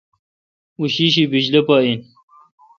او 0.77 0.83
شیشی 0.95 1.23
بجلی 1.31 1.61
پا 1.67 1.75
این۔ 1.85 1.99